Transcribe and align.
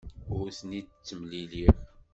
Ur 0.37 0.47
ten-id-ttemliliɣ. 0.57 1.75